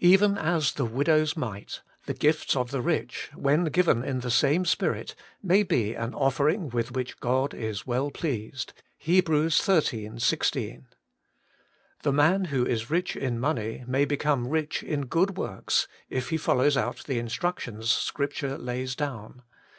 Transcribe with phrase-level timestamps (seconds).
[0.00, 4.66] Even as the widow's mite, the gifts of the rich, when given in the same
[4.66, 9.28] spirit, may be an offering with which God is well pleased (Heb.
[9.50, 10.18] xiii.
[10.18, 10.88] 16).
[12.02, 15.56] The man who is rich in money may become rich in good Working for God
[15.56, 19.40] 97 works, if he follows out the instructions Scripture lays down.